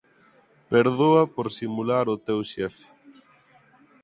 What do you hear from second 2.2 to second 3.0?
teu xefe.